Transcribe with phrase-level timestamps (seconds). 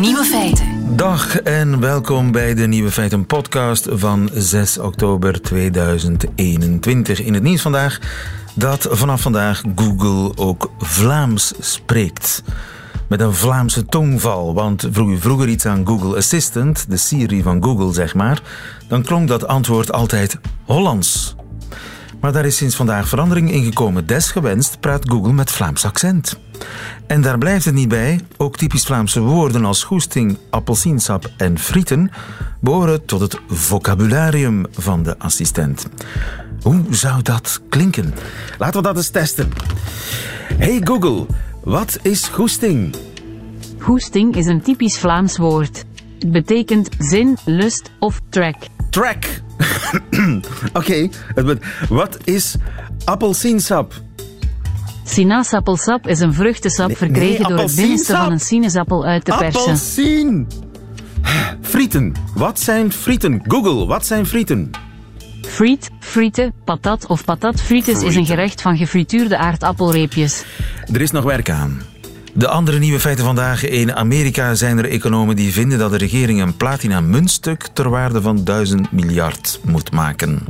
[0.00, 0.96] Nieuwe feiten.
[0.96, 7.22] Dag en welkom bij de Nieuwe Feiten podcast van 6 oktober 2021.
[7.22, 8.00] In het nieuws vandaag
[8.54, 12.42] dat vanaf vandaag Google ook Vlaams spreekt.
[13.08, 17.62] Met een Vlaamse tongval, want vroeg u vroeger iets aan Google Assistant, de Siri van
[17.62, 18.42] Google zeg maar,
[18.88, 21.36] dan klonk dat antwoord altijd Hollands.
[22.20, 24.06] Maar daar is sinds vandaag verandering in gekomen.
[24.06, 26.38] Desgewenst praat Google met Vlaams accent.
[27.06, 28.20] En daar blijft het niet bij.
[28.36, 32.10] Ook typisch Vlaamse woorden als goesting, appelsiensap en frieten
[32.60, 35.88] behoren tot het vocabularium van de assistent.
[36.62, 38.14] Hoe zou dat klinken?
[38.58, 39.50] Laten we dat eens testen.
[40.56, 41.26] Hey Google,
[41.64, 42.96] wat is goesting?
[43.78, 45.84] Goesting is een typisch Vlaams woord.
[46.18, 48.56] Het betekent zin, lust of track.
[48.96, 49.24] Track.
[50.72, 51.10] Oké, okay.
[51.88, 52.56] wat is
[53.04, 53.92] appelsiensap?
[55.04, 59.60] Sinaasappelsap is een vruchtensap verkregen nee, door het binnenste van een sinaasappel uit te persen.
[59.60, 60.46] Appelsien!
[61.60, 62.14] Frieten.
[62.34, 63.42] Wat zijn frieten?
[63.46, 64.70] Google, wat zijn frieten?
[65.42, 70.44] Friet, frieten, patat of patatfrites is een gerecht van gefrituurde aardappelreepjes.
[70.92, 71.82] Er is nog werk aan.
[72.36, 73.64] De andere nieuwe feiten vandaag.
[73.64, 78.22] In Amerika zijn er economen die vinden dat de regering een platina muntstuk ter waarde
[78.22, 80.44] van 1000 miljard moet maken.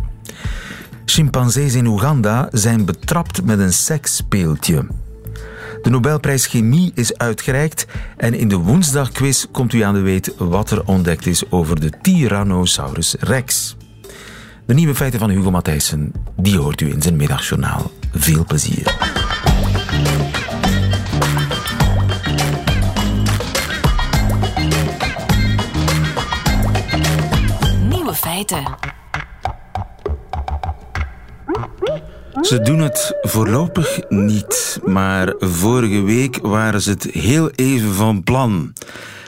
[1.05, 4.87] Chimpansees in Oeganda zijn betrapt met een seksspeeltje.
[5.83, 10.71] De Nobelprijs Chemie is uitgereikt en in de woensdagquiz komt u aan de weet wat
[10.71, 13.77] er ontdekt is over de Tyrannosaurus rex.
[14.67, 17.91] De nieuwe feiten van Hugo Matthijssen, die hoort u in zijn middagjournaal.
[18.13, 19.16] Veel plezier.
[32.41, 38.73] Ze doen het voorlopig niet, maar vorige week waren ze het heel even van plan.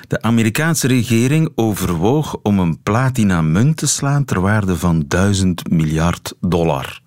[0.08, 6.34] De Amerikaanse regering overwoog om een platina munt te slaan ter waarde van 1000 miljard
[6.40, 7.00] dollar.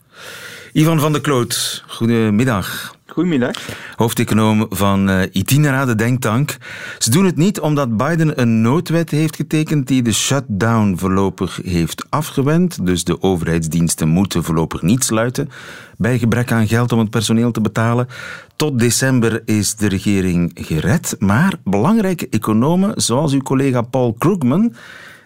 [0.72, 2.96] Ivan van der Kloot, goedemiddag.
[3.12, 3.56] Goedemiddag.
[3.96, 6.58] Hoofdeconoom van uh, Itinera, de denktank.
[6.98, 12.06] Ze doen het niet omdat Biden een noodwet heeft getekend die de shutdown voorlopig heeft
[12.10, 12.86] afgewend.
[12.86, 15.50] Dus de overheidsdiensten moeten voorlopig niet sluiten
[15.98, 18.08] bij gebrek aan geld om het personeel te betalen.
[18.56, 21.16] Tot december is de regering gered.
[21.20, 24.74] Maar belangrijke economen, zoals uw collega Paul Krugman,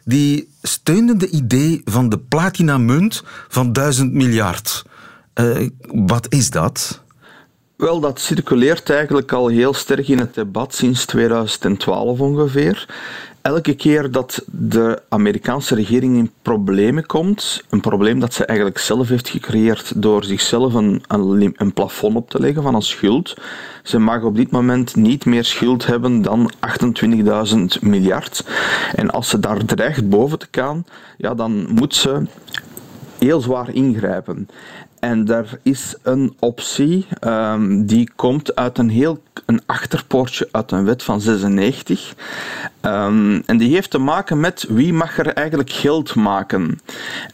[0.03, 4.85] die steunden de idee van de platina-munt van 1000 miljard.
[5.35, 7.03] Uh, wat is dat?
[7.75, 12.87] Wel, dat circuleert eigenlijk al heel sterk in het debat sinds 2012 ongeveer.
[13.41, 19.07] Elke keer dat de Amerikaanse regering in problemen komt, een probleem dat ze eigenlijk zelf
[19.09, 23.33] heeft gecreëerd door zichzelf een, een, plafond op te leggen van een schuld.
[23.83, 26.51] Ze mag op dit moment niet meer schuld hebben dan
[27.77, 28.45] 28.000 miljard.
[28.95, 30.85] En als ze daar dreigt boven te gaan,
[31.17, 32.23] ja, dan moet ze
[33.17, 34.47] heel zwaar ingrijpen.
[35.05, 40.85] En er is een optie um, die komt uit een heel een achterpoortje uit een
[40.85, 42.15] wet van 96.
[42.81, 46.79] Um, en die heeft te maken met wie mag er eigenlijk geld maken.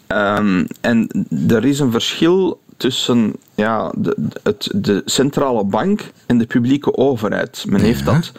[0.08, 6.46] Um, en er is een verschil tussen ja, de, het, de centrale bank en de
[6.46, 7.66] publieke overheid.
[7.68, 8.32] Men heeft dat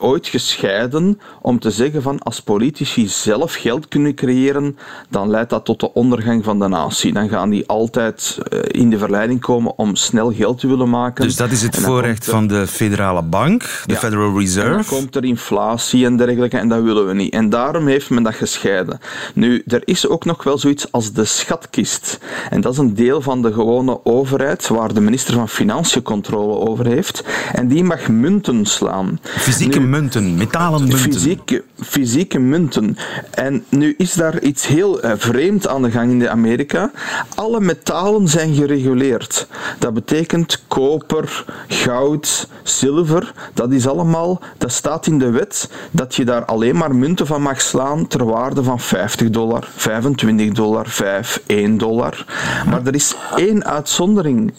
[0.00, 5.64] ooit gescheiden om te zeggen van als politici zelf geld kunnen creëren, dan leidt dat
[5.64, 7.12] tot de ondergang van de natie.
[7.12, 11.24] Dan gaan die altijd eh, in de verleiding komen om snel geld te willen maken.
[11.24, 14.68] Dus dat is het voorrecht van de federale bank, de Federal Reserve.
[14.68, 17.32] En dan komt er inflatie en dergelijke en dat willen we niet.
[17.32, 18.98] En daarom heeft men dat gescheiden.
[19.34, 22.18] Nu, er is ook nog wel zoiets als de schatkist.
[22.50, 26.68] En dat is een deel van de gewone overheid waar de minister van Financiën controle
[26.68, 27.24] over heeft.
[27.52, 29.18] En die mag munten slaan.
[29.22, 30.98] Fysieke munten, metalen munten.
[30.98, 32.96] Fysieke, fysieke munten.
[33.30, 36.90] En nu is daar iets heel uh, vreemd aan de gang in Amerika.
[37.34, 39.46] Alle metalen zijn gereguleerd.
[39.78, 43.32] Dat betekent koper, goud, zilver.
[43.54, 47.42] Dat is allemaal, dat staat in de wet dat je daar alleen maar munten van
[47.42, 52.24] mag slaan ter waarde van 50 dollar, 25 dollar, 5, 1 dollar.
[52.66, 54.52] Maar er is één uitzondering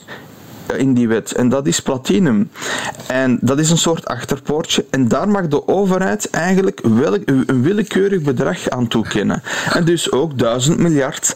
[0.76, 1.32] in die wet.
[1.32, 2.50] En dat is platinum.
[3.08, 4.86] En dat is een soort achterpoortje.
[4.90, 9.42] En daar mag de overheid eigenlijk een willekeurig bedrag aan toekennen.
[9.74, 11.36] En dus ook 1000 miljard.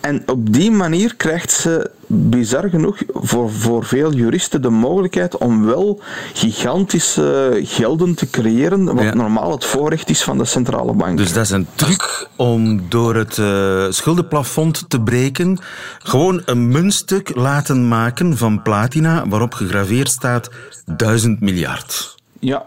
[0.00, 5.64] En op die manier krijgt ze bizar genoeg voor, voor veel juristen de mogelijkheid om
[5.64, 6.00] wel
[6.34, 11.16] gigantische gelden te creëren, wat normaal het voorrecht is van de centrale bank.
[11.16, 15.58] Dus dat is een truc om door het uh, schuldenplafond te breken,
[15.98, 20.50] gewoon een muntstuk laten maken van platina waarop gegraveerd staat
[20.96, 22.20] 1000 miljard.
[22.44, 22.64] Ja,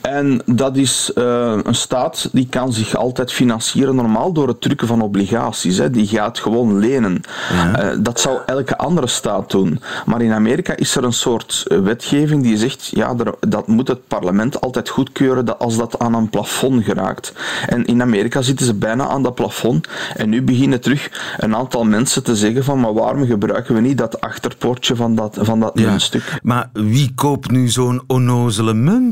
[0.00, 4.86] en dat is uh, een staat die kan zich altijd financieren normaal door het drukken
[4.86, 5.78] van obligaties.
[5.78, 5.90] Hè.
[5.90, 7.20] Die gaat gewoon lenen.
[7.52, 7.92] Ja.
[7.92, 9.80] Uh, dat zou elke andere staat doen.
[10.06, 14.08] Maar in Amerika is er een soort wetgeving die zegt, ja, er, dat moet het
[14.08, 17.32] parlement altijd goedkeuren dat als dat aan een plafond geraakt.
[17.66, 19.88] En in Amerika zitten ze bijna aan dat plafond.
[20.16, 23.98] En nu beginnen terug een aantal mensen te zeggen van, maar waarom gebruiken we niet
[23.98, 25.88] dat achterpoortje van dat, van dat ja.
[25.88, 26.38] muntstuk?
[26.42, 29.10] Maar wie koopt nu zo'n onnozele munt?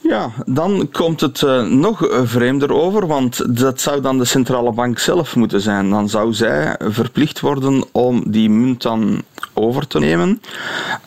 [0.00, 4.98] Ja, dan komt het uh, nog vreemder over, want dat zou dan de centrale bank
[4.98, 5.90] zelf moeten zijn.
[5.90, 9.22] Dan zou zij verplicht worden om die munt dan
[9.54, 10.42] over te nemen.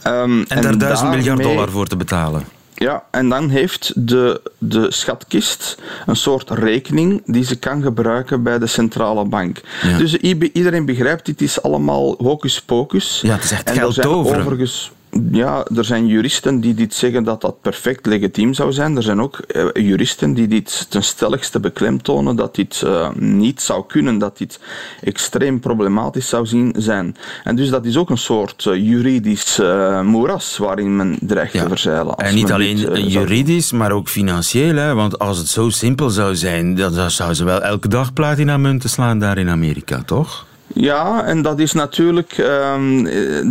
[0.07, 2.43] Um, en, daar duizend miljard dollar voor te betalen.
[2.75, 8.59] Ja, en dan heeft de, de schatkist een soort rekening die ze kan gebruiken bij
[8.59, 9.61] de centrale bank.
[9.97, 13.19] Dus iedereen begrijpt, dit is allemaal hocus pocus.
[13.21, 14.39] Ja, het is echt geld over.
[14.39, 14.91] Overigens
[15.31, 18.95] ja, er zijn juristen die dit zeggen dat dat perfect legitiem zou zijn.
[18.95, 23.83] Er zijn ook uh, juristen die dit ten stelligste beklemtonen dat dit uh, niet zou
[23.87, 24.59] kunnen, dat dit
[25.01, 27.15] extreem problematisch zou zien, zijn.
[27.43, 29.61] En dus dat is ook een soort uh, juridisch
[30.03, 31.63] moeras waarin men dreigt ja.
[31.63, 32.15] te verzeilen.
[32.15, 34.75] En niet alleen dit, juridisch, maar ook financieel.
[34.75, 34.93] Hè?
[34.93, 38.57] Want als het zo simpel zou zijn, dan, dan zouden ze wel elke dag platina
[38.57, 40.45] munten slaan daar in Amerika, toch?
[40.67, 43.03] Ja, en dat is natuurlijk um,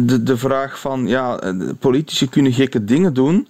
[0.06, 1.40] de, de vraag van, ja,
[1.78, 3.48] politici kunnen gekke dingen doen,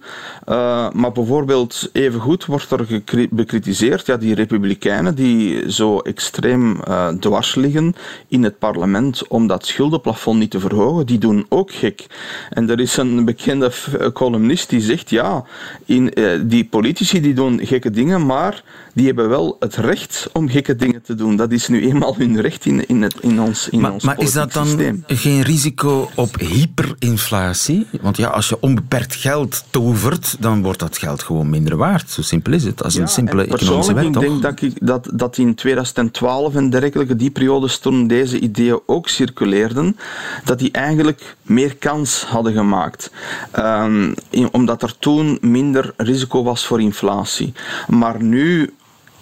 [0.49, 7.55] uh, maar bijvoorbeeld evengoed wordt er bekritiseerd, ja, die republikeinen die zo extreem uh, dwars
[7.55, 7.95] liggen
[8.27, 12.05] in het parlement om dat schuldenplafond niet te verhogen, die doen ook gek.
[12.49, 13.71] En er is een bekende
[14.13, 15.43] columnist die zegt, ja,
[15.85, 18.63] in, uh, die politici die doen gekke dingen, maar
[18.93, 21.35] die hebben wel het recht om gekke dingen te doen.
[21.35, 24.19] Dat is nu eenmaal hun recht in, in, het, in ons in maar, ons maar
[24.19, 25.03] is dat dan systeem.
[25.07, 27.87] geen risico op hyperinflatie?
[28.01, 32.09] Want ja, als je onbeperkt geld tovert, dan wordt dat geld gewoon minder waard.
[32.09, 32.83] Zo simpel is het.
[32.83, 34.23] Is een simpele economische wet, toch?
[34.23, 38.79] Ik denk dat, ik, dat, dat in 2012 en dergelijke, die periodes toen deze ideeën
[38.85, 39.97] ook circuleerden,
[40.43, 43.11] dat die eigenlijk meer kans hadden gemaakt.
[43.59, 44.13] Um,
[44.51, 47.53] omdat er toen minder risico was voor inflatie.
[47.87, 48.73] Maar nu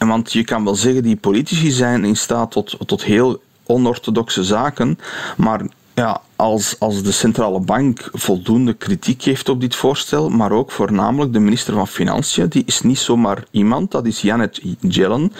[0.07, 4.99] want je kan wel zeggen, die politici zijn in staat tot, tot heel onorthodoxe zaken,
[5.37, 5.61] maar
[5.93, 11.33] ja, als, als de centrale bank voldoende kritiek heeft op dit voorstel, maar ook voornamelijk
[11.33, 15.33] de minister van Financiën, die is niet zomaar iemand, dat is Janet Yellen.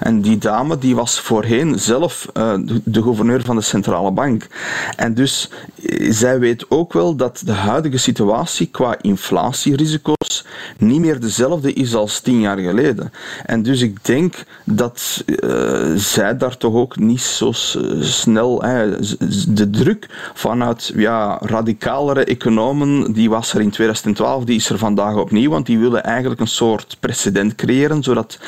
[0.00, 4.46] En die dame die was voorheen zelf uh, de gouverneur van de centrale bank.
[4.96, 5.50] En dus
[5.82, 10.44] eh, zij weet ook wel dat de huidige situatie qua inflatierisico's
[10.78, 13.12] niet meer dezelfde is als tien jaar geleden.
[13.46, 14.34] En dus ik denk
[14.64, 17.52] dat uh, zij daar toch ook niet zo
[18.00, 18.58] snel
[19.48, 24.78] de druk van vanuit ja, radicalere economen, die was er in 2012, die is er
[24.78, 28.38] vandaag opnieuw, want die willen eigenlijk een soort precedent creëren, zodat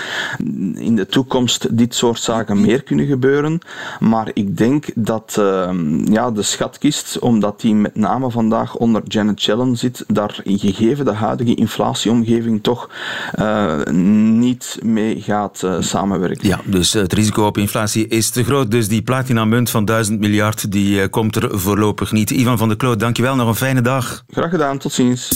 [0.74, 3.58] in de toekomst dit soort zaken meer kunnen gebeuren.
[3.98, 5.70] Maar ik denk dat uh,
[6.04, 11.12] ja, de schatkist, omdat die met name vandaag onder Janet Yellen zit, daar gegeven de
[11.12, 12.90] huidige inflatieomgeving toch
[13.38, 13.84] uh,
[14.32, 16.48] niet mee gaat uh, samenwerken.
[16.48, 18.70] Ja, dus het risico op inflatie is te groot.
[18.70, 22.30] Dus die platina munt van 1000 miljard, die komt er voorlopig voorlopig niet.
[22.30, 23.36] Ivan van der Kloot, dankjewel.
[23.36, 24.24] Nog een fijne dag.
[24.28, 24.78] Graag gedaan.
[24.78, 25.28] Tot ziens.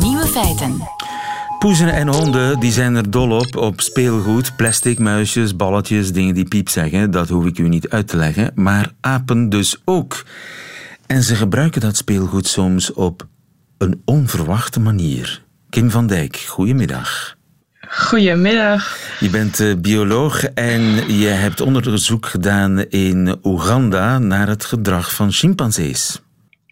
[0.00, 0.82] Nieuwe feiten.
[1.58, 6.48] Poezen en honden die zijn er dol op, op speelgoed, plastic, muisjes, balletjes, dingen die
[6.48, 7.10] piep zeggen.
[7.10, 8.52] Dat hoef ik u niet uit te leggen.
[8.54, 10.24] Maar apen dus ook.
[11.06, 13.26] En ze gebruiken dat speelgoed soms op
[13.78, 15.42] een onverwachte manier.
[15.70, 17.35] Kim van Dijk, goedemiddag.
[17.96, 18.98] Goedemiddag.
[19.20, 25.32] Je bent uh, bioloog en je hebt onderzoek gedaan in Oeganda naar het gedrag van
[25.32, 26.20] chimpansees.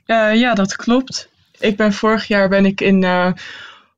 [0.06, 1.28] Uh, ja, dat klopt.
[1.58, 3.32] Ik ben vorig jaar ben ik in uh,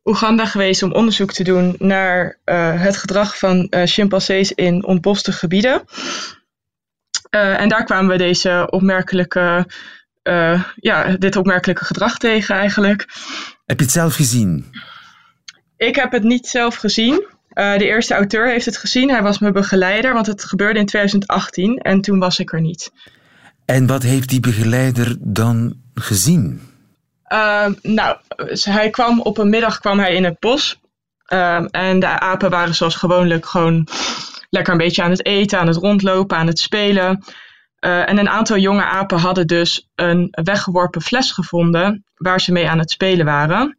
[0.05, 2.39] Oeganda geweest om onderzoek te doen naar
[2.79, 5.83] het gedrag van chimpansees in ontboste gebieden.
[7.31, 9.67] en daar kwamen we deze opmerkelijke,
[10.77, 13.07] ja, dit opmerkelijke gedrag tegen eigenlijk.
[13.67, 14.65] Heb je het zelf gezien?
[15.77, 17.25] Ik heb het niet zelf gezien.
[17.55, 19.11] Uh, de eerste auteur heeft het gezien.
[19.11, 22.91] Hij was mijn begeleider, want het gebeurde in 2018 en toen was ik er niet.
[23.65, 26.61] En wat heeft die begeleider dan gezien?
[27.29, 28.17] Uh, nou,
[28.61, 30.81] hij kwam op een middag kwam hij in het bos.
[31.29, 33.89] Uh, en de apen waren zoals gewoonlijk gewoon
[34.51, 37.25] lekker een beetje aan het eten, aan het rondlopen, aan het spelen.
[37.81, 42.69] Uh, en een aantal jonge apen hadden dus een weggeworpen fles gevonden waar ze mee
[42.69, 43.79] aan het spelen waren.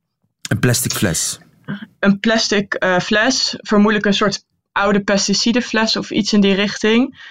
[0.50, 1.39] Een plastic fles
[2.00, 7.26] een plastic uh, fles, vermoedelijk een soort oude pesticidenfles of iets in die richting.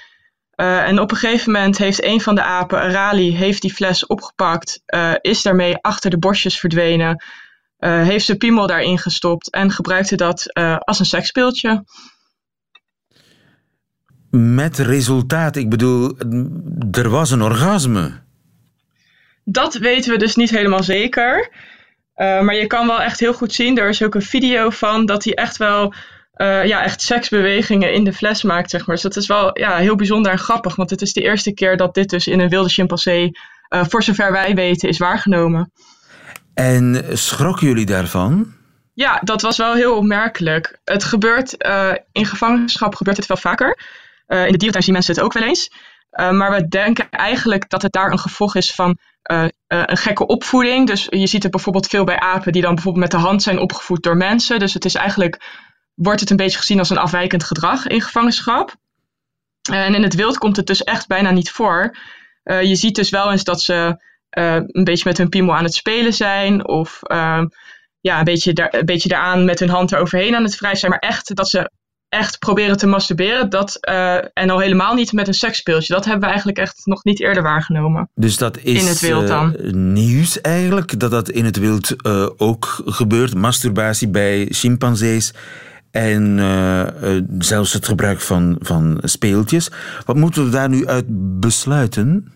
[0.56, 4.06] Uh, en op een gegeven moment heeft een van de apen, Arali, heeft die fles
[4.06, 7.24] opgepakt, uh, is daarmee achter de bosjes verdwenen,
[7.78, 11.84] heeft zijn piemel daarin gestopt en gebruikte dat als een seksspeeltje.
[14.30, 16.16] Met resultaat, ik bedoel,
[16.90, 18.22] er was een orgasme.
[19.44, 21.50] Dat weten we dus niet helemaal zeker.
[22.16, 25.24] Maar je kan wel echt heel goed zien, er is ook een video van, dat
[25.24, 25.94] hij echt wel
[26.36, 28.94] uh, ja, echt seksbewegingen in de fles maakt, zeg maar.
[28.94, 31.76] Dus dat is wel ja, heel bijzonder en grappig, want het is de eerste keer
[31.76, 33.38] dat dit dus in een wilde chimpansee,
[33.70, 35.72] uh, voor zover wij weten, is waargenomen.
[36.54, 38.54] En schrokken jullie daarvan?
[38.94, 40.78] Ja, dat was wel heel opmerkelijk.
[40.84, 41.56] Het gebeurt
[42.12, 43.78] in gevangenschap gebeurt het wel vaker.
[44.26, 45.70] in de dierentuin zien mensen het ook wel eens.
[46.16, 48.98] Maar we denken eigenlijk dat het daar een gevolg is van
[49.66, 50.86] een gekke opvoeding.
[50.86, 53.58] Dus je ziet het bijvoorbeeld veel bij apen die dan bijvoorbeeld met de hand zijn
[53.58, 54.58] opgevoed door mensen.
[54.58, 58.74] Dus het is eigenlijk wordt het een beetje gezien als een afwijkend gedrag in gevangenschap.
[59.70, 61.96] En in het wild komt het dus echt bijna niet voor.
[62.42, 66.12] Je ziet dus wel eens dat ze een beetje met hun piemel aan het spelen
[66.12, 66.68] zijn.
[66.68, 67.44] Of uh,
[68.00, 70.90] ja, een beetje, daar, een beetje daaraan met hun hand eroverheen aan het wrijven zijn.
[70.90, 71.70] Maar echt dat ze
[72.16, 73.50] echt proberen te masturberen.
[73.50, 73.78] Dat,
[74.32, 75.94] en al helemaal niet met een seksspeeltje.
[75.94, 78.08] Dat hebben we eigenlijk echt nog niet eerder waargenomen.
[78.14, 79.56] Dus dat is in het wild dan.
[79.92, 81.00] nieuws eigenlijk.
[81.00, 81.94] Dat dat in het wild
[82.36, 83.34] ook gebeurt.
[83.34, 85.34] Masturbatie bij chimpansees
[85.90, 86.38] en
[87.38, 89.70] zelfs het gebruik van, van speeltjes.
[90.04, 91.04] Wat moeten we daar nu uit
[91.40, 92.32] besluiten?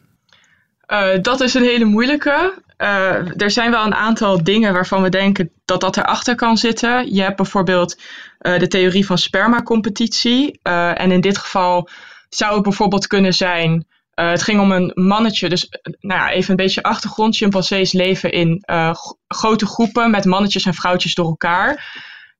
[0.91, 2.63] Uh, dat is een hele moeilijke.
[2.79, 7.15] Uh, er zijn wel een aantal dingen waarvan we denken dat dat erachter kan zitten.
[7.15, 8.01] Je hebt bijvoorbeeld
[8.39, 10.59] de theorie van spermacompetitie.
[10.63, 11.89] en in dit geval
[12.29, 13.87] zou het bijvoorbeeld kunnen zijn.
[14.15, 15.69] het ging om een mannetje, dus
[16.01, 17.37] nou ja, even een beetje achtergrond.
[17.37, 18.65] Chimpansees leven in
[19.29, 21.93] grote groepen met mannetjes en vrouwtjes door elkaar.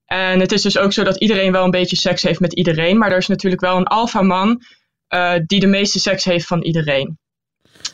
[0.05, 2.97] En het is dus ook zo dat iedereen wel een beetje seks heeft met iedereen.
[2.97, 4.61] Maar er is natuurlijk wel een alfaman
[5.09, 7.19] uh, die de meeste seks heeft van iedereen.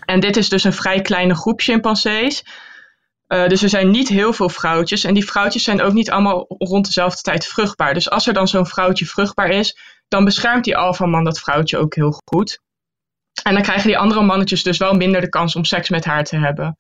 [0.06, 2.44] En dit is dus een vrij kleine groep chimpansees.
[3.28, 5.04] Uh, dus er zijn niet heel veel vrouwtjes.
[5.04, 7.94] En die vrouwtjes zijn ook niet allemaal rond dezelfde tijd vruchtbaar.
[7.94, 9.78] Dus als er dan zo'n vrouwtje vruchtbaar is,
[10.08, 12.60] dan beschermt die alfaman dat vrouwtje ook heel goed.
[13.44, 16.24] En dan krijgen die andere mannetjes dus wel minder de kans om seks met haar
[16.24, 16.78] te hebben.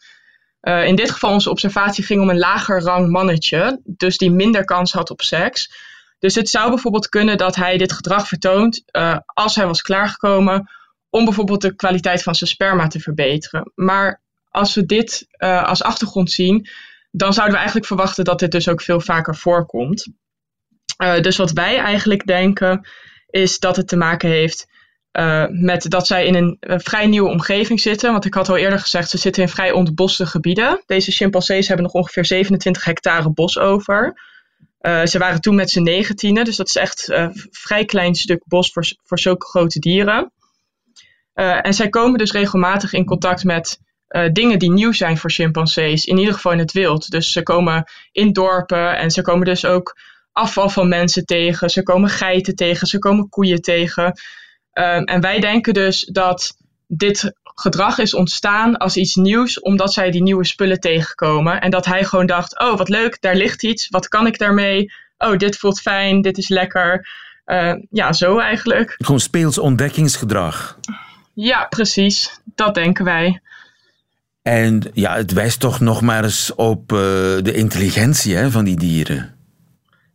[0.61, 4.65] Uh, in dit geval onze observatie ging om een lager rang mannetje, dus die minder
[4.65, 5.71] kans had op seks.
[6.19, 10.69] Dus het zou bijvoorbeeld kunnen dat hij dit gedrag vertoont uh, als hij was klaargekomen
[11.17, 13.71] om bijvoorbeeld de kwaliteit van zijn sperma te verbeteren.
[13.75, 16.67] Maar als we dit uh, als achtergrond zien,
[17.11, 20.07] dan zouden we eigenlijk verwachten dat dit dus ook veel vaker voorkomt.
[21.21, 22.87] dus wat wij eigenlijk denken
[23.27, 24.67] is dat het te maken heeft
[25.11, 28.11] uh, met dat zij in een, vrij nieuwe omgeving zitten.
[28.11, 30.83] Want ik had al eerder gezegd, ze zitten in vrij ontboste gebieden.
[30.85, 34.21] Deze chimpansees hebben nog ongeveer 27 hectare bos over.
[35.03, 38.71] Ze waren toen met z'n negentienen, dus dat is echt een vrij klein stuk bos
[38.71, 40.31] voor, voor zulke grote dieren.
[41.37, 43.79] En zij komen dus regelmatig in contact met
[44.31, 47.09] dingen die nieuw zijn voor chimpansees, in ieder geval in het wild.
[47.09, 49.97] Dus ze komen in dorpen en ze komen dus ook
[50.31, 54.03] afval van mensen tegen, ze komen geiten tegen, ze komen koeien tegen.
[54.03, 60.11] Um, en wij denken dus dat dit gedrag is ontstaan als iets nieuws, omdat zij
[60.11, 61.61] die nieuwe spullen tegenkomen.
[61.61, 64.91] En dat hij gewoon dacht: oh, wat leuk, daar ligt iets, wat kan ik daarmee?
[65.17, 67.07] Oh, dit voelt fijn, dit is lekker.
[67.45, 68.95] Uh, ja, zo eigenlijk.
[68.97, 70.79] Gewoon speels ontdekkingsgedrag.
[71.39, 72.39] Ja, precies.
[72.55, 73.41] Dat denken wij.
[74.41, 76.97] En ja, het wijst toch nog maar eens op uh,
[77.41, 79.35] de intelligentie hè, van die dieren.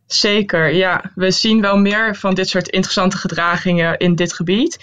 [0.05, 1.11] Zeker, ja.
[1.15, 4.77] We zien wel meer van dit soort interessante gedragingen in dit gebied.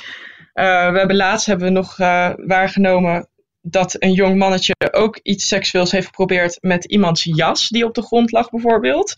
[0.55, 3.29] Uh, we hebben laatst hebben we nog uh, waargenomen
[3.61, 8.03] dat een jong mannetje ook iets seksueels heeft geprobeerd met iemands jas die op de
[8.03, 9.15] grond lag bijvoorbeeld.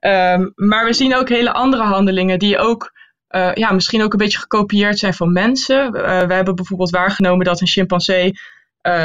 [0.00, 2.92] Um, maar we zien ook hele andere handelingen die ook
[3.30, 5.92] uh, ja, misschien ook een beetje gekopieerd zijn van mensen.
[5.92, 8.32] we hebben bijvoorbeeld waargenomen dat een chimpansee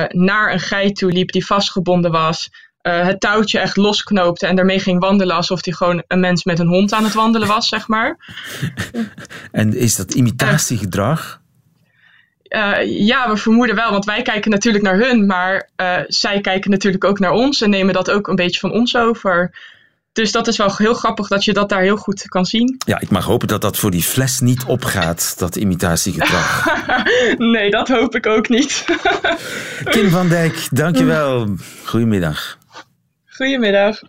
[0.08, 2.50] naar een geit toe liep die vastgebonden was
[2.82, 6.68] het touwtje echt losknoopte en daarmee ging wandelen alsof hij gewoon een mens met een
[6.68, 8.18] hond aan het wandelen was, zeg maar.
[9.52, 11.42] en is dat imitatiegedrag?
[12.50, 16.72] Uh, ja, we vermoeden wel, want wij kijken natuurlijk naar hun, maar uh, zij kijken
[16.72, 19.58] natuurlijk ook naar ons en nemen dat ook een beetje van ons over.
[20.16, 22.78] Dus dat is wel heel grappig dat je dat daar heel goed kan zien.
[22.86, 26.66] Ja, ik mag hopen dat dat voor die fles niet opgaat, dat imitatiegedrag.
[27.38, 28.86] nee, dat hoop ik ook niet.
[29.94, 31.56] Kim van Dijk, dankjewel.
[31.84, 32.58] Goedemiddag.
[33.26, 34.02] Goedemiddag.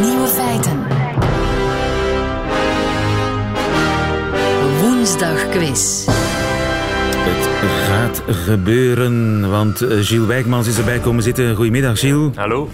[0.00, 0.86] Nieuwe feiten.
[4.80, 6.04] Woensdag quiz.
[8.12, 11.54] Gaat gebeuren, want eh, Gilles Wijkmans is erbij komen zitten.
[11.56, 12.36] Goedemiddag, Gilles.
[12.36, 12.70] Hallo.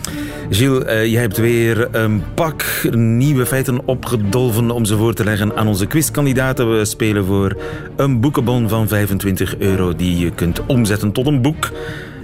[0.50, 5.56] Gilles, uh, jij hebt weer een pak nieuwe feiten opgedolven om ze voor te leggen
[5.56, 6.78] aan onze quizkandidaten.
[6.78, 7.56] We spelen voor
[7.96, 11.70] een boekenbon van 25 euro die je kunt omzetten tot een boek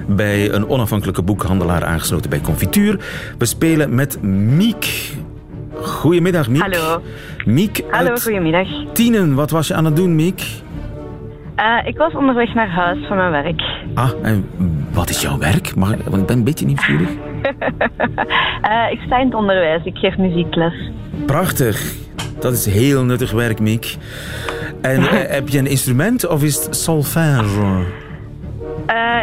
[0.06, 2.99] bij een onafhankelijke boekhandelaar aangesloten bij Confituur.
[3.38, 5.12] We spelen met Miek.
[5.75, 6.61] Goedemiddag, Miek.
[6.61, 7.02] Hallo.
[7.44, 8.68] Miek Hallo, goedemiddag.
[8.92, 10.42] Tienen, wat was je aan het doen, Miek?
[11.58, 13.62] Uh, ik was onderweg naar huis van mijn werk.
[13.94, 14.49] Ah, en
[14.92, 15.75] wat is jouw werk?
[15.75, 17.08] Mag, want ik ben een beetje nieuwsgierig.
[17.08, 20.90] uh, ik sta in het onderwijs, ik geef muziekles.
[21.26, 21.94] Prachtig.
[22.40, 23.96] Dat is heel nuttig werk, Miek.
[24.82, 27.82] En uh, heb je een instrument of is het solfège?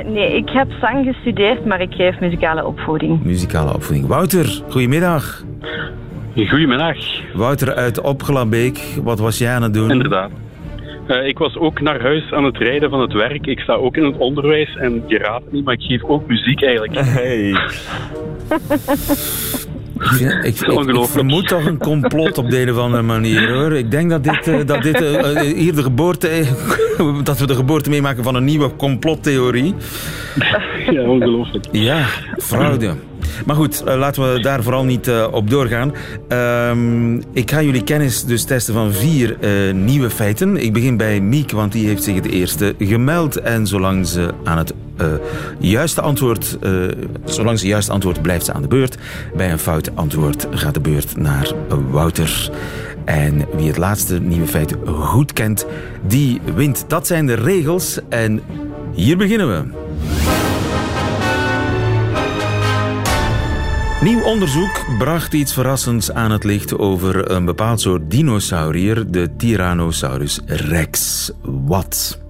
[0.06, 3.24] nee, ik heb zang gestudeerd, maar ik geef muzikale opvoeding.
[3.24, 4.08] Muzikale opvoeding.
[4.08, 5.44] Wouter, goedemiddag.
[6.36, 6.98] Goedemiddag.
[7.34, 9.92] Wouter uit Opgelabeek, wat was jij aan het doen?
[9.92, 10.32] Inderdaad.
[11.08, 13.46] Uh, ik was ook naar huis aan het rijden van het werk.
[13.46, 16.28] Ik sta ook in het onderwijs en je raadt het niet, maar ik geef ook
[16.28, 17.00] muziek eigenlijk.
[17.22, 17.56] Hey.
[20.02, 23.74] Ik, ik, ik, vermoed toch een complot op de een of andere manier hoor.
[23.74, 26.44] Ik denk dat dit, uh, dat dit uh, hier de geboorte,
[27.24, 29.76] dat we de geboorte meemaken van een nieuwe complottheorie.
[30.96, 31.66] Ja, ongelooflijk.
[31.72, 32.06] Ja,
[32.38, 32.94] fraude.
[33.46, 35.94] Maar goed, uh, laten we daar vooral niet uh, op doorgaan.
[36.30, 40.58] Uh, ik ga jullie kennis dus testen van vier uh, nieuwe feiten.
[40.58, 43.40] Ik begin bij Miek, want die heeft zich het eerste gemeld.
[43.40, 44.74] En zolang ze aan het
[45.60, 46.58] juiste antwoord,
[47.26, 48.98] zolang ze juist antwoord, blijft ze aan de beurt.
[49.36, 51.54] Bij een fout antwoord gaat de beurt naar
[51.90, 52.52] Wouter.
[53.06, 55.66] En wie het laatste nieuwe feit goed kent,
[56.08, 56.86] die wint.
[56.88, 58.00] Dat zijn de regels.
[58.10, 58.42] En
[58.94, 60.31] hier beginnen we.
[64.02, 70.40] Nieuw onderzoek bracht iets verrassends aan het licht over een bepaald soort dinosaurier, de Tyrannosaurus
[70.46, 71.32] rex.
[71.42, 72.22] Wat?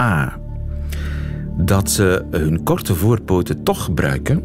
[0.00, 0.38] A.
[1.56, 4.42] Dat ze hun korte voorpoten toch gebruiken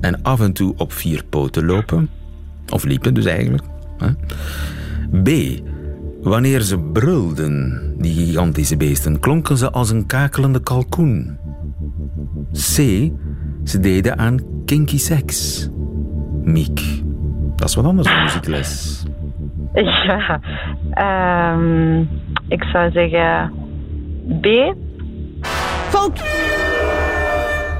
[0.00, 2.10] en af en toe op vier poten lopen.
[2.68, 3.64] Of liepen dus eigenlijk.
[5.22, 5.30] B.
[6.22, 11.38] Wanneer ze brulden, die gigantische beesten, klonken ze als een kakelende kalkoen.
[12.52, 12.76] C.
[13.64, 14.38] Ze deden aan
[14.70, 15.68] kinky seks.
[16.44, 16.80] Miek.
[17.56, 19.02] Dat is wat anders dan muziekles.
[19.74, 20.40] Ja,
[21.54, 22.08] um,
[22.48, 23.52] ik zou zeggen
[24.40, 24.46] B.
[25.88, 26.22] Fout!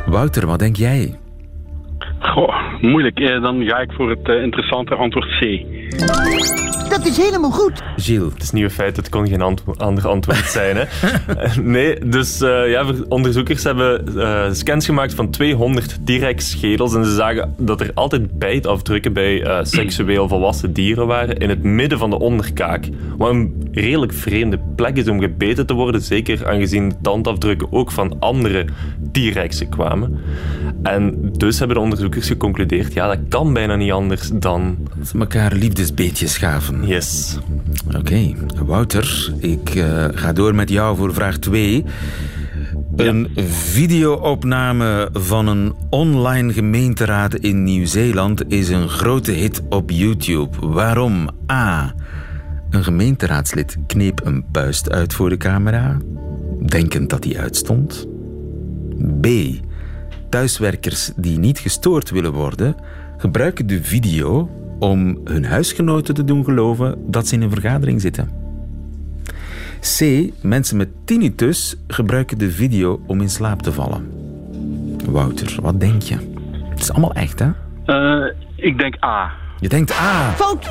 [0.06, 1.18] Wouter, wat denk jij?
[2.18, 3.18] Goh, moeilijk.
[3.18, 5.42] Eh, dan ga ik voor het uh, interessante antwoord C.
[6.90, 7.82] Dat is helemaal goed.
[7.96, 8.32] Gilles.
[8.32, 10.76] Het is nieuwe feit, het kon geen antwo ander antwoord zijn.
[10.76, 10.84] Hè?
[11.62, 17.54] nee, dus uh, ja, onderzoekers hebben uh, scans gemaakt van 200 T-Rex-schedels en ze zagen
[17.58, 22.18] dat er altijd bijtafdrukken bij uh, seksueel volwassen dieren waren in het midden van de
[22.18, 22.88] onderkaak.
[23.16, 27.90] Wat een redelijk vreemde plek is om gebeten te worden, zeker aangezien de tandafdrukken ook
[27.90, 28.66] van andere
[29.12, 30.18] T-Rexen kwamen.
[30.82, 34.76] En dus hebben de onderzoekers geconcludeerd, ja, dat kan bijna niet anders dan...
[34.96, 36.79] Dat ze elkaar liefdesbeetjes gaven.
[36.82, 37.38] Yes.
[37.86, 38.36] Oké, okay.
[38.64, 41.84] Wouter, ik uh, ga door met jou voor vraag 2.
[42.96, 50.66] Een videoopname van een online gemeenteraad in Nieuw-Zeeland is een grote hit op YouTube.
[50.66, 51.30] Waarom?
[51.52, 51.94] A.
[52.70, 55.96] Een gemeenteraadslid kneep een puist uit voor de camera,
[56.66, 58.06] denkend dat hij uitstond.
[59.20, 59.26] B.
[60.28, 62.76] Thuiswerkers die niet gestoord willen worden,
[63.16, 68.28] gebruiken de video om hun huisgenoten te doen geloven dat ze in een vergadering zitten.
[69.80, 70.30] C.
[70.42, 74.10] Mensen met tinnitus gebruiken de video om in slaap te vallen.
[75.04, 76.16] Wouter, wat denk je?
[76.68, 77.48] Het is allemaal echt, hè?
[77.86, 79.30] Uh, ik denk A.
[79.60, 80.32] Je denkt A.
[80.34, 80.68] Fout!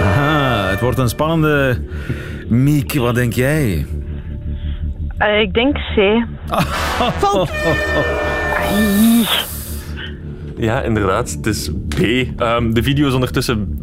[0.00, 1.80] Aha, het wordt een spannende...
[2.48, 3.86] Miek, wat denk jij?
[5.18, 6.26] Uh, ik denk C.
[7.22, 7.50] Fout!
[10.62, 11.30] Ja, inderdaad.
[11.30, 11.98] Het is B.
[11.98, 13.78] Um, de video is ondertussen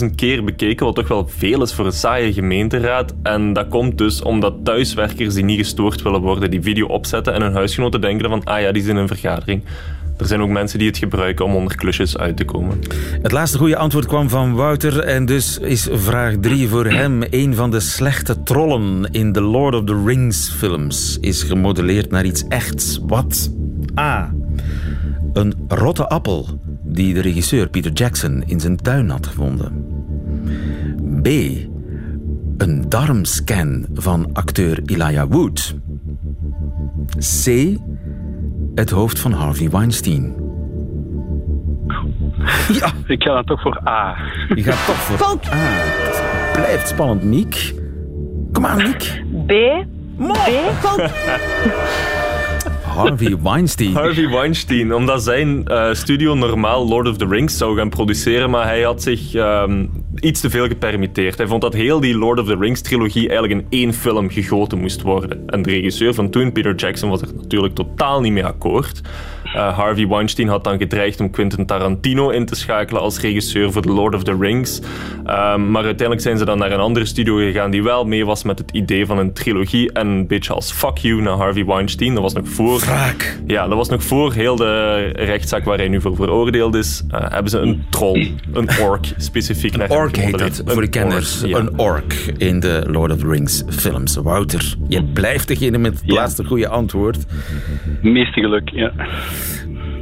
[0.00, 3.14] 400.000 keer bekeken, wat toch wel veel is voor een saaie gemeenteraad.
[3.22, 7.42] En dat komt dus omdat thuiswerkers die niet gestoord willen worden, die video opzetten en
[7.42, 9.62] hun huisgenoten denken van, ah ja, die zijn in een vergadering.
[10.16, 12.78] Er zijn ook mensen die het gebruiken om onder klusjes uit te komen.
[13.22, 17.22] Het laatste goede antwoord kwam van Wouter en dus is vraag 3 voor hem.
[17.30, 22.24] Een van de slechte trollen in de Lord of the Rings films is gemodelleerd naar
[22.24, 23.00] iets echts.
[23.06, 23.52] Wat?
[23.98, 24.37] A.
[25.38, 26.46] Een rotte appel
[26.82, 29.86] die de regisseur Peter Jackson in zijn tuin had gevonden.
[31.22, 31.26] B.
[32.56, 35.74] Een darmscan van acteur Elijah Wood.
[37.18, 37.76] C.
[38.74, 40.34] Het hoofd van Harvey Weinstein.
[42.72, 42.92] Ja.
[43.06, 44.16] Ik ga dan toch voor A.
[44.54, 45.26] Je gaat toch voor.
[45.26, 45.54] A.
[45.54, 47.74] Het blijft spannend, Miek.
[48.52, 49.22] Kom aan, Miek.
[49.46, 49.52] B.
[50.80, 51.10] Fout.
[52.98, 53.92] Harvey Weinstein.
[53.92, 58.64] Harvey Weinstein, omdat zijn eh, studio normaal Lord of the Rings zou gaan produceren, maar
[58.64, 59.86] hij had zich ehm,
[60.20, 61.38] iets te veel gepermitteerd.
[61.38, 64.78] Hij vond dat heel die Lord of the Rings trilogie eigenlijk in één film gegoten
[64.78, 65.46] moest worden.
[65.46, 69.00] En de regisseur van toen, Peter Jackson, was er natuurlijk totaal niet mee akkoord.
[69.54, 73.82] Uh, Harvey Weinstein had dan gedreigd om Quentin Tarantino in te schakelen als regisseur voor
[73.82, 74.78] The Lord of the Rings.
[74.78, 78.42] Um, maar uiteindelijk zijn ze dan naar een andere studio gegaan die wel mee was
[78.42, 79.92] met het idee van een trilogie.
[79.92, 82.14] En een beetje als fuck you naar Harvey Weinstein.
[82.14, 82.80] Dat was nog voor...
[82.88, 83.38] Wraak.
[83.46, 87.02] Ja, dat was nog voor heel de rechtszaak waar hij nu voor veroordeeld is.
[87.10, 90.88] Uh, hebben ze een troll, een ork, specifiek naar hem Ork heet dat, voor de
[90.88, 91.42] kenners.
[91.42, 91.58] ork, ja.
[91.58, 94.16] Een ork in de Lord of the Rings films.
[94.16, 96.14] Wouter, je blijft degene met het Ja.
[96.14, 97.18] laatste goede antwoord.
[98.02, 98.92] Meeste geluk, ja.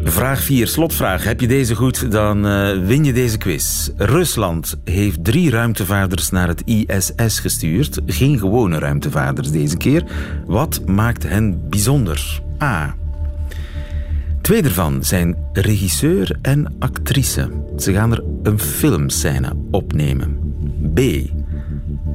[0.05, 1.25] Vraag 4, slotvraag.
[1.25, 3.89] Heb je deze goed, dan eh, win je deze quiz.
[3.97, 8.01] Rusland heeft drie ruimtevaarders naar het ISS gestuurd.
[8.07, 10.03] Geen gewone ruimtevaarders deze keer.
[10.47, 12.45] Wat maakt hen bijzonder?
[12.63, 12.95] A.
[14.41, 17.51] Twee ervan zijn regisseur en actrice.
[17.77, 20.39] Ze gaan er een filmscène opnemen.
[20.95, 21.01] B.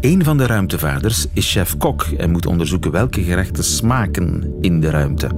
[0.02, 5.30] Een van de ruimtevaarders is chef-kok en moet onderzoeken welke gerechten smaken in de ruimte.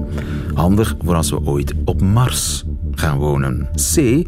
[0.54, 2.64] Handig voor als we ooit op Mars
[2.96, 3.70] gaan wonen.
[3.96, 4.24] C.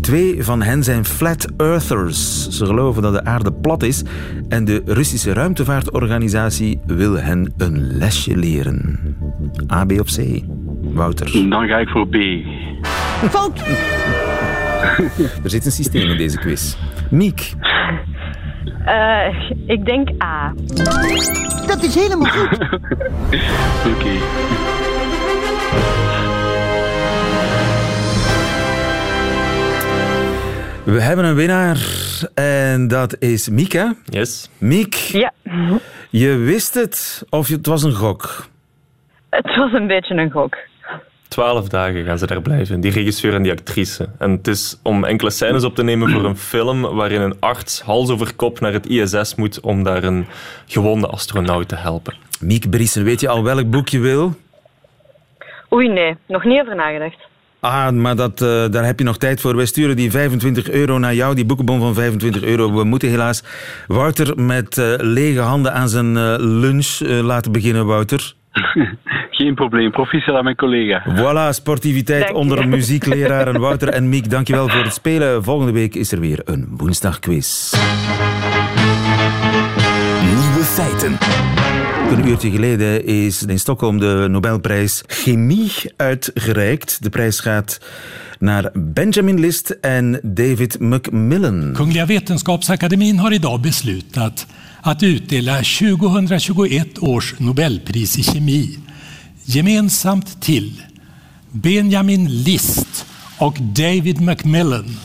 [0.00, 2.48] Twee van hen zijn flat earthers.
[2.48, 4.02] Ze geloven dat de aarde plat is
[4.48, 8.98] en de Russische ruimtevaartorganisatie wil hen een lesje leren.
[9.72, 10.40] A, B of C?
[10.82, 11.48] Wouter.
[11.50, 12.16] Dan ga ik voor B.
[13.30, 13.62] Fout.
[15.44, 16.76] Er zit een systeem in deze quiz.
[17.10, 17.52] Miek.
[18.84, 20.52] Eh, ik denk A.
[21.66, 22.58] Dat is helemaal goed.
[23.94, 24.10] Oké.
[30.84, 31.78] We hebben een winnaar
[32.34, 33.86] en dat is Miek, hè?
[34.04, 34.50] Yes.
[34.58, 35.32] Miek, Ja,
[36.10, 38.46] je wist het of het was een gok?
[39.30, 40.56] het was een beetje een gok.
[41.28, 44.08] Twaalf dagen gaan ze daar blijven, die regisseur en die actrice.
[44.18, 47.80] En het is om enkele scènes op te nemen voor een film waarin een arts
[47.80, 50.26] hals over kop naar het ISS moet om daar een
[50.66, 52.14] gewonde astronaut te helpen.
[52.40, 54.34] Miek Briesen, weet je al welk boek je wil?
[55.72, 57.30] Oei, nee, nog niet over nagedacht.
[57.62, 59.56] Ah, maar dat, eh, daar heb je nog tijd voor.
[59.56, 62.74] Wij sturen die 25 euro naar jou, die boekenbon van 25 euro.
[62.74, 63.44] We moeten helaas
[63.86, 68.32] Wouter met eh, lege handen aan zijn eh, lunch laten beginnen, Wouter.
[69.30, 69.90] Geen probleem.
[69.90, 71.02] Proficiat aan mijn collega.
[71.16, 74.30] Voilà, sportiviteit onder muziekleraren Wouter en Miek.
[74.30, 75.44] Dankjewel voor het spelen.
[75.44, 77.74] Volgende week is er weer een woensdagquiz.
[80.24, 81.18] Nieuwe feiten.
[82.12, 87.02] Een uurtje geleden is in Stockholm de Nobelprijs Chemie uitgereikt.
[87.02, 87.80] De prijs gaat
[88.38, 91.72] naar Benjamin List en David Macmillan.
[91.72, 94.46] Kungliga Vetenskapsakademin har idag beslutat
[94.80, 98.78] att utdela 2021 års Nobelpris i kemi
[99.42, 100.82] gemensamt till
[101.50, 103.06] Benjamin List
[103.38, 104.96] och David Macmillan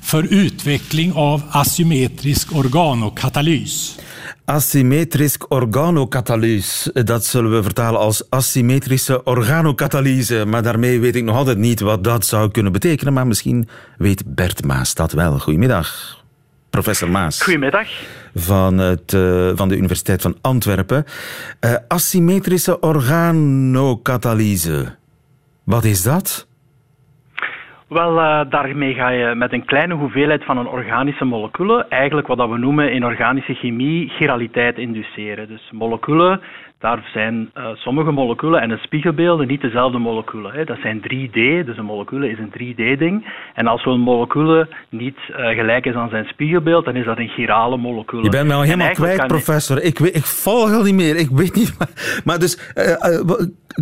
[0.00, 3.98] för utveckling av asymmetrisk organokatalys.
[4.44, 7.04] Asymmetrisch organokatalyse.
[7.04, 10.44] Dat zullen we vertalen als asymmetrische organokatalyse.
[10.46, 13.12] Maar daarmee weet ik nog altijd niet wat dat zou kunnen betekenen.
[13.12, 15.38] Maar misschien weet Bert Maas dat wel.
[15.38, 16.18] Goedemiddag,
[16.70, 17.42] professor Maas.
[17.42, 17.88] Goedemiddag.
[18.34, 21.04] Van, het, eh, van de Universiteit van Antwerpen.
[21.60, 24.96] Eh, asymmetrische organokatalyse.
[25.64, 26.47] Wat is dat?
[27.88, 32.36] Wel, eh, daarmee ga je met een kleine hoeveelheid van een organische moleculen, eigenlijk wat
[32.36, 35.48] dat we noemen in organische chemie, chiraliteit induceren.
[35.48, 36.40] Dus moleculen,
[36.78, 40.52] daar zijn eh, sommige moleculen en de spiegelbeelden niet dezelfde moleculen.
[40.52, 40.64] Hè.
[40.64, 43.26] Dat zijn 3D, dus een molecule is een 3D-ding.
[43.54, 47.28] En als zo'n molecule niet eh, gelijk is aan zijn spiegelbeeld, dan is dat een
[47.28, 48.22] chirale molecule.
[48.22, 49.82] Je bent me al helemaal kwijt, professor.
[49.82, 51.16] Ik, weet, ik volg al niet meer.
[51.16, 51.74] Ik weet niet.
[51.78, 51.88] Maar,
[52.24, 52.72] maar dus,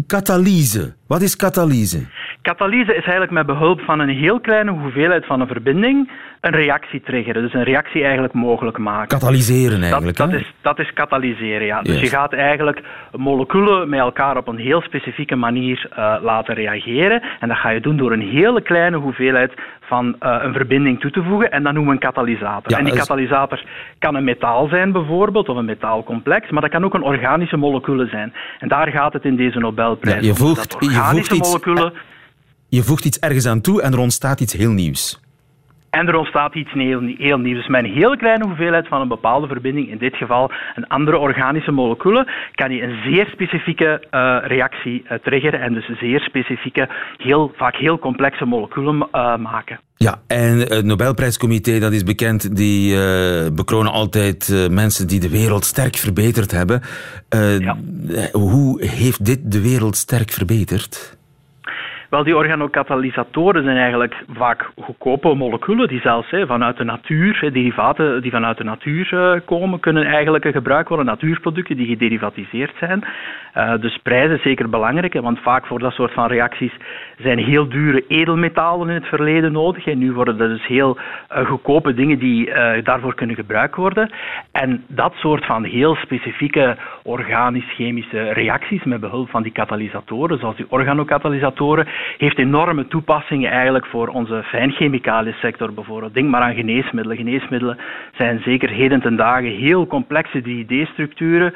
[0.06, 0.94] katalyse.
[1.06, 2.06] Wat is katalyse?
[2.50, 7.00] Katalyse is eigenlijk met behulp van een heel kleine hoeveelheid van een verbinding een reactie
[7.00, 7.42] triggeren.
[7.42, 9.08] Dus een reactie eigenlijk mogelijk maken.
[9.18, 10.16] Katalyseren eigenlijk.
[10.16, 11.82] Dat, is, dat is katalyseren, ja.
[11.82, 12.82] Dus je gaat eigenlijk
[13.16, 17.22] moleculen met elkaar op een heel specifieke manier eh, laten reageren.
[17.40, 21.10] En dat ga je doen door een hele kleine hoeveelheid van eh, een verbinding toe
[21.10, 21.50] te voegen.
[21.50, 22.70] En dat noemen we een katalysator.
[22.72, 23.62] Ja, en die katalysator
[23.98, 26.50] kan een metaal zijn bijvoorbeeld, of een metaalcomplex.
[26.50, 28.32] Maar dat kan ook een organische molecule zijn.
[28.58, 30.36] En daar gaat het in deze Nobelprijs Ja, je om.
[30.36, 31.92] voegt- je voegt iets- moleculen...
[32.68, 35.20] Je voegt iets ergens aan toe en er ontstaat iets heel nieuws.
[35.90, 37.56] En er ontstaat iets heel, heel nieuws.
[37.56, 41.18] Dus met een heel kleine hoeveelheid van een bepaalde verbinding, in dit geval een andere
[41.18, 46.88] organische moleculen, kan je een zeer specifieke uh, reactie uh, triggeren en dus zeer specifieke,
[47.16, 49.80] heel, vaak heel complexe moleculen uh, maken.
[49.96, 52.96] Ja, en het Nobelprijscomité, dat is bekend, die
[53.52, 56.82] bekronen altijd mensen die de wereld sterk verbeterd hebben.
[57.58, 57.76] Ja.
[58.32, 61.16] Hoe heeft dit de wereld sterk verbeterd?
[62.16, 67.50] Wel, die organokatalysatoren zijn eigenlijk vaak goedkope moleculen die zelfs hè, vanuit de natuur, hè,
[67.50, 73.04] derivaten die vanuit de natuur uh, komen, kunnen eigenlijk gebruikt worden, natuurproducten die gederivatiseerd zijn.
[73.56, 76.72] Uh, dus prijs is zeker belangrijk, want vaak voor dat soort van reacties
[77.18, 79.86] zijn heel dure edelmetalen in het verleden nodig.
[79.86, 82.52] En nu worden dat dus heel uh, goedkope dingen die
[82.82, 84.10] daarvoor kunnen gebruikt worden.
[84.52, 90.66] En dat soort van heel specifieke organisch-chemische reacties met behulp van die katalysatoren, zoals die
[90.68, 91.86] organokatalysatoren,
[92.18, 96.14] heeft enorme toepassingen eigenlijk voor onze fijnchemicalische sector bijvoorbeeld.
[96.14, 97.16] Denk maar aan geneesmiddelen.
[97.16, 97.78] Geneesmiddelen
[98.16, 101.54] zijn zeker heden ten dagen heel complexe 3D-structuren,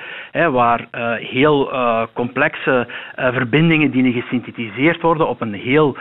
[0.53, 2.87] waar uh, heel uh, complexe
[3.19, 5.97] uh, verbindingen dienen gesynthetiseerd worden op een heel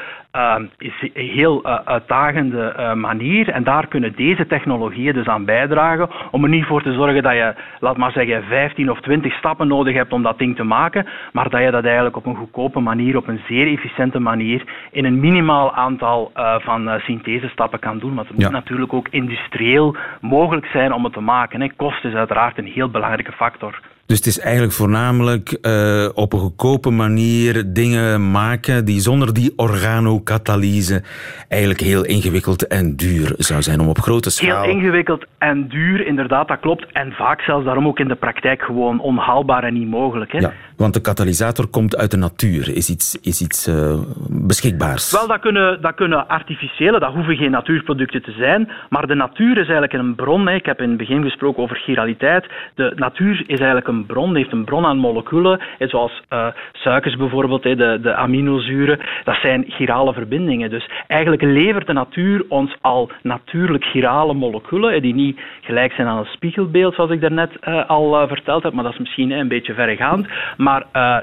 [0.77, 3.49] is een heel uh, uitdagende uh, manier.
[3.49, 7.33] En daar kunnen deze technologieën dus aan bijdragen om er niet voor te zorgen dat
[7.33, 11.05] je, laat maar zeggen, 15 of 20 stappen nodig hebt om dat ding te maken,
[11.31, 15.05] maar dat je dat eigenlijk op een goedkope manier, op een zeer efficiënte manier, in
[15.05, 18.15] een minimaal aantal van synthesestappen kan doen.
[18.15, 21.61] Want het moet natuurlijk ook industrieel mogelijk zijn om het te maken.
[21.61, 21.67] Hè.
[21.75, 23.79] Kost is uiteraard een heel belangrijke factor.
[24.09, 29.53] Dus het is eigenlijk voornamelijk uh, op een goedkope manier dingen maken die zonder die
[29.55, 31.03] organokatalyse
[31.47, 34.63] eigenlijk heel ingewikkeld en duur zou zijn om op grote schaal...
[34.63, 36.85] Heel ingewikkeld en duur, inderdaad, dat klopt.
[36.91, 40.31] En vaak zelfs daarom ook in de praktijk gewoon onhaalbaar en niet mogelijk.
[40.31, 40.39] Hè?
[40.39, 45.11] Ja, want de katalysator komt uit de natuur, is iets, is iets uh, beschikbaars.
[45.11, 49.51] Wel, dat kunnen, dat kunnen artificiële, dat hoeven geen natuurproducten te zijn, maar de natuur
[49.51, 50.47] is eigenlijk een bron.
[50.47, 50.53] Hè.
[50.53, 52.45] Ik heb in het begin gesproken over chiraliteit.
[52.75, 57.63] De natuur is eigenlijk een bron, heeft een bron aan moleculen, zoals uh, suikers bijvoorbeeld,
[57.63, 58.99] de, de aminozuren.
[59.23, 60.69] Dat zijn chirale verbindingen.
[60.69, 66.17] Dus eigenlijk levert de natuur ons al natuurlijk chirale moleculen, die niet gelijk zijn aan
[66.17, 69.73] een spiegelbeeld, zoals ik daarnet uh, al verteld heb, maar dat is misschien een beetje
[69.73, 70.27] verregaand.
[70.57, 70.68] Maar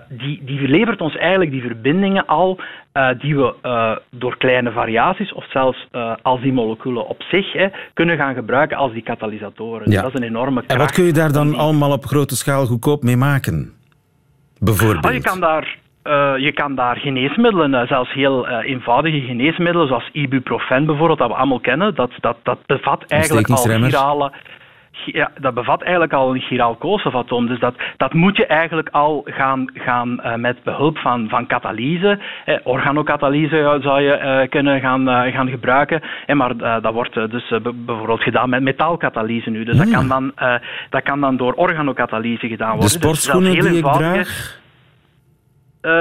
[0.08, 2.58] die, die levert ons eigenlijk die verbindingen al
[2.96, 5.88] uh, die we uh, door kleine variaties of zelfs
[6.22, 9.90] als die moleculen op zich hè, kunnen gaan gebruiken als die katalysatoren.
[9.90, 10.02] Ja.
[10.02, 10.72] Dat is een enorme kracht.
[10.72, 13.72] En wat kun je daar dan allemaal op grote schaal goedkoop mee maken?
[14.58, 15.06] Bijvoorbeeld?
[15.06, 15.78] Oh, je, kan daar,
[16.40, 21.94] je kan daar geneesmiddelen, zelfs heel eenvoudige geneesmiddelen, zoals ibuprofen bijvoorbeeld, dat we allemaal kennen,
[21.94, 24.32] dat, dat, dat bevat eigenlijk al virale
[25.04, 27.46] ja, dat bevat eigenlijk al een chiraal koolstofatoom.
[27.46, 32.18] Dus dat, dat moet je eigenlijk al gaan, gaan uh, met behulp van, van katalyse.
[32.44, 36.02] Eh, organokatalyse zou je uh, kunnen gaan, uh, gaan gebruiken.
[36.26, 39.64] Eh, maar dat wordt dus bijvoorbeeld gedaan met metaalkatalyse nu.
[39.64, 40.32] Dus dat, kan dan,
[40.90, 42.88] dat kan dan door organokatalyse gedaan worden.
[42.88, 44.64] De sportschoenen dus die ik draag?
[45.86, 45.92] Uh,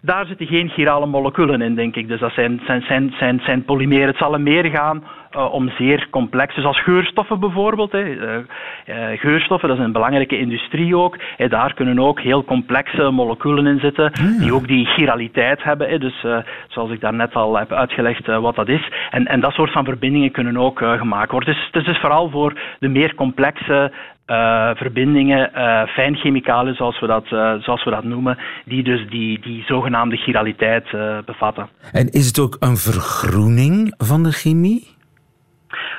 [0.00, 2.08] daar zitten geen chirale moleculen in, denk ik.
[2.08, 4.06] Dus dat zijn, zijn, zijn, zijn, zijn polymeren.
[4.06, 5.04] Het zal er meer gaan
[5.36, 7.92] uh, om zeer complexe, zoals geurstoffen bijvoorbeeld.
[7.92, 8.04] Hè.
[8.04, 11.18] Uh, geurstoffen, dat is een belangrijke industrie ook.
[11.36, 11.48] Hè.
[11.48, 14.38] Daar kunnen ook heel complexe moleculen in zitten, mm.
[14.38, 15.88] die ook die chiraliteit hebben.
[15.88, 15.98] Hè.
[15.98, 16.24] Dus
[16.68, 18.92] zoals ik daarnet al heb uitgelegd wat dat is.
[19.10, 21.54] En, en dat soort van verbindingen kunnen ook gemaakt worden.
[21.54, 23.92] Dus het is dus vooral voor de meer complexe
[24.26, 29.40] uh, verbindingen, uh, fijnchemicalen zoals we, dat, uh, zoals we dat noemen, die dus die,
[29.40, 30.84] die zogenaamde chiraliteit
[31.24, 31.68] bevatten.
[31.92, 34.95] En is het ook een vergroening van de chemie?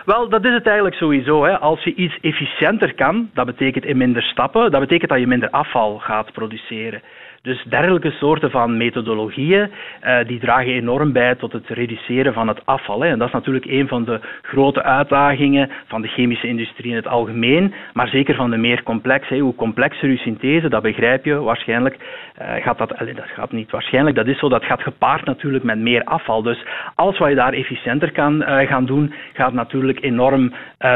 [0.05, 1.43] Wel, dat is het eigenlijk sowieso.
[1.43, 1.59] Hè.
[1.59, 5.49] Als je iets efficiënter kan, dat betekent in minder stappen, dat betekent dat je minder
[5.49, 7.01] afval gaat produceren.
[7.41, 9.69] Dus dergelijke soorten van methodologieën
[10.03, 13.01] uh, die dragen enorm bij tot het reduceren van het afval.
[13.01, 13.09] Hè.
[13.09, 17.07] En dat is natuurlijk een van de grote uitdagingen van de chemische industrie in het
[17.07, 19.37] algemeen, maar zeker van de meer complexe.
[19.37, 21.97] Hoe complexer uw synthese, dat begrijp je waarschijnlijk,
[22.41, 25.63] uh, gaat dat, allez, dat gaat niet waarschijnlijk, dat is zo, dat gaat gepaard natuurlijk
[25.63, 26.41] met meer afval.
[26.41, 30.53] Dus alles wat je daar efficiënter kan uh, gaan doen, gaat natuurlijk enorm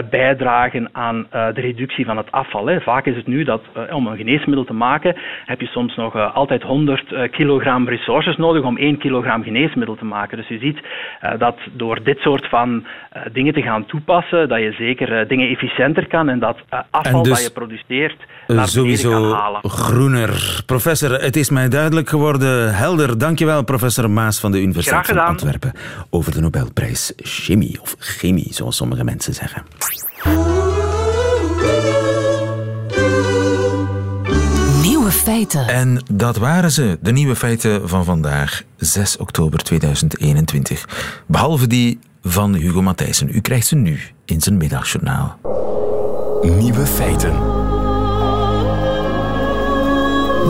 [0.09, 2.65] bijdragen aan de reductie van het afval.
[2.65, 2.81] Hè.
[2.81, 6.63] Vaak is het nu dat om een geneesmiddel te maken, heb je soms nog altijd
[6.63, 10.37] 100 eh, kilogram resources nodig om 1 kilogram geneesmiddel te maken.
[10.37, 14.59] Dus je ziet uh, dat door dit soort van uh, dingen te gaan toepassen, dat
[14.59, 16.57] je zeker dingen efficiënter kan en dat
[16.89, 18.17] afval en dus, dat je produceert
[18.47, 19.69] naar sowieso kan halen.
[19.69, 20.63] groener.
[20.65, 23.17] Professor, het is mij duidelijk geworden, helder.
[23.17, 25.71] Dankjewel, professor Maas van de Universiteit van Antwerpen,
[26.09, 30.60] over de Nobelprijs Chemie, of Chemie, zoals sommige mensen zeggen.
[35.49, 35.73] Feiten.
[35.73, 41.23] En dat waren ze, de nieuwe feiten van vandaag, 6 oktober 2021.
[41.27, 43.29] Behalve die van Hugo Matthijssen.
[43.31, 45.39] U krijgt ze nu in zijn middagjournaal.
[46.41, 47.33] Nieuwe feiten.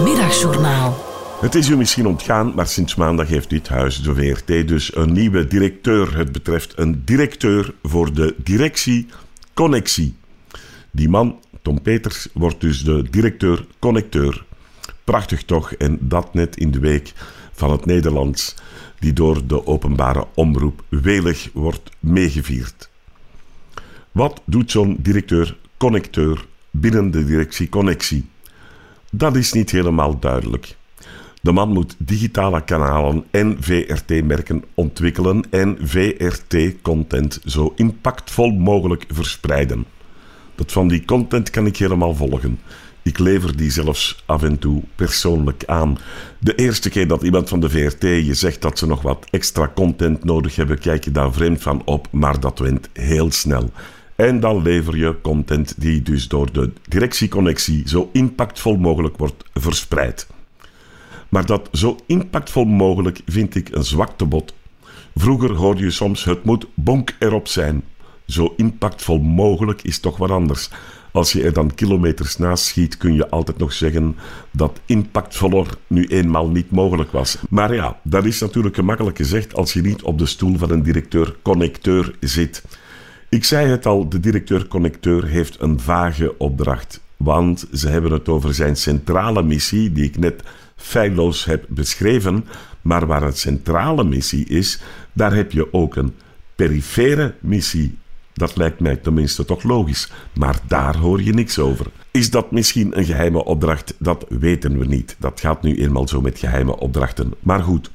[0.04, 1.10] Middagjournaal.
[1.42, 5.14] Het is u misschien ontgaan, maar sinds maandag heeft dit huis, de VRT, dus een
[5.14, 6.18] nieuwe directeur.
[6.18, 9.08] Het betreft een directeur voor de directie
[9.54, 10.16] Connectie.
[10.92, 14.46] Die man, Tom Peters, wordt dus de directeur Connecteur.
[15.12, 17.14] Prachtig toch, en dat net in de week
[17.52, 18.56] van het Nederlands,
[19.00, 22.90] die door de openbare omroep welig wordt meegevierd.
[24.12, 28.30] Wat doet zo'n directeur Connecteur binnen de directie Connectie?
[29.10, 30.76] Dat is niet helemaal duidelijk.
[31.42, 39.86] De man moet digitale kanalen en VRT-merken ontwikkelen en VRT-content zo impactvol mogelijk verspreiden.
[40.56, 42.60] Dat van die content kan ik helemaal volgen.
[43.04, 45.98] Ik lever die zelfs af en toe persoonlijk aan.
[46.40, 49.72] De eerste keer dat iemand van de VRT je zegt dat ze nog wat extra
[49.76, 53.70] content nodig hebben, kijk je daar vreemd van op, maar dat went heel snel.
[54.16, 60.28] En dan lever je content die dus door de directieconnectie zo impactvol mogelijk wordt verspreid.
[61.30, 64.54] Maar dat zo impactvol mogelijk vind ik een zwaktebod.
[65.16, 67.84] Vroeger hoorde je soms het moet bonk erop zijn.
[68.26, 70.70] Zo impactvol mogelijk is toch wat anders.
[71.12, 74.16] Als je er dan kilometers naast schiet, kun je altijd nog zeggen
[74.52, 77.38] dat impactvoller nu eenmaal niet mogelijk was.
[77.50, 80.84] Maar ja, dat is natuurlijk gemakkelijk gezegd als je niet op de stoel van een
[80.84, 82.64] directeur-connecteur zit.
[83.30, 87.02] Ik zei het al, de directeur-connecteur heeft een vage opdracht.
[87.18, 90.44] Want ze hebben het over zijn centrale missie, die ik net
[90.76, 92.46] feilloos heb beschreven.
[92.82, 94.82] Maar waar een centrale missie is,
[95.14, 96.14] daar heb je ook een
[96.56, 97.98] perifere missie.
[98.42, 101.86] Dat lijkt mij tenminste toch logisch, maar daar hoor je niks over.
[102.12, 103.94] Is dat misschien een geheime opdracht?
[104.00, 105.16] Dat weten we niet.
[105.20, 107.34] Dat gaat nu eenmaal zo met geheime opdrachten.
[107.40, 107.92] Maar goed,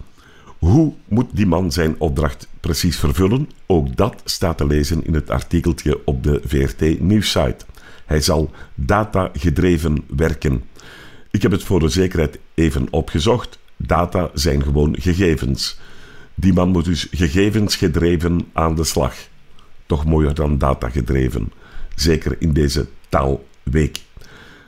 [0.58, 3.48] hoe moet die man zijn opdracht precies vervullen?
[3.66, 7.64] Ook dat staat te lezen in het artikeltje op de VRT nieuwssite.
[8.04, 10.62] Hij zal data-gedreven werken.
[11.30, 13.58] Ik heb het voor de zekerheid even opgezocht.
[13.76, 15.78] Data zijn gewoon gegevens.
[16.34, 19.14] Die man moet dus gegevensgedreven aan de slag.
[19.86, 21.52] Toch mooier dan datagedreven.
[21.94, 24.00] Zeker in deze taalweek.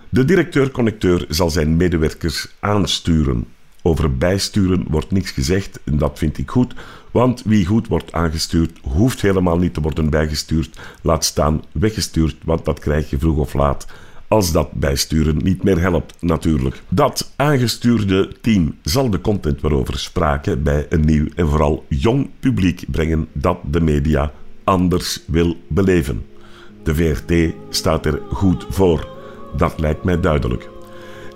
[0.09, 3.47] De directeur-connecteur zal zijn medewerkers aansturen.
[3.83, 6.75] Over bijsturen wordt niks gezegd en dat vind ik goed,
[7.11, 12.65] want wie goed wordt aangestuurd hoeft helemaal niet te worden bijgestuurd, laat staan weggestuurd, want
[12.65, 13.87] dat krijg je vroeg of laat.
[14.29, 16.83] Als dat bijsturen niet meer helpt, natuurlijk.
[16.89, 22.85] Dat aangestuurde team zal de content waarover spraken bij een nieuw en vooral jong publiek
[22.91, 24.33] brengen dat de media
[24.69, 26.25] anders wil beleven.
[26.83, 29.09] De VRT staat er goed voor.
[29.57, 30.69] Dat lijkt mij duidelijk.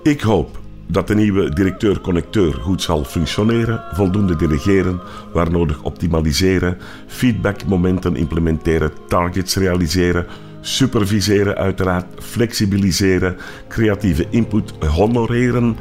[0.03, 5.01] Ik hoop dat de nieuwe directeur-connecteur goed zal functioneren, voldoende delegeren,
[5.33, 10.27] waar nodig optimaliseren, feedbackmomenten implementeren, targets realiseren,
[10.61, 13.37] superviseren uiteraard, flexibiliseren,
[13.69, 15.77] creatieve input honoreren,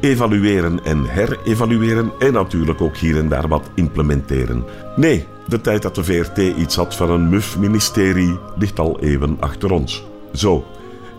[0.00, 4.64] evalueren en herevalueren en natuurlijk ook hier en daar wat implementeren.
[4.96, 9.36] Nee, de tijd dat de VRT iets had van een muf ministerie ligt al even
[9.40, 10.04] achter ons.
[10.32, 10.64] Zo,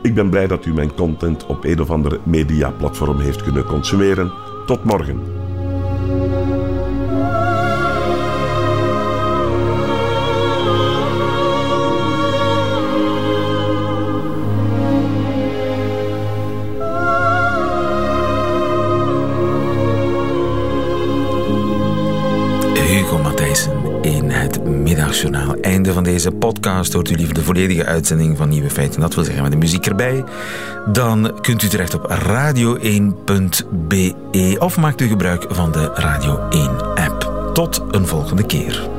[0.01, 4.31] ik ben blij dat u mijn content op een of ander mediaplatform heeft kunnen consumeren.
[4.65, 5.36] Tot morgen.
[25.61, 26.93] Einde van deze podcast.
[26.93, 29.85] Hoort u liever de volledige uitzending van Nieuwe Feiten, dat wil zeggen met de muziek
[29.85, 30.23] erbij.
[30.85, 32.95] Dan kunt u terecht op radio1.be
[34.59, 37.49] of maakt u gebruik van de Radio 1 app.
[37.53, 38.96] Tot een volgende keer.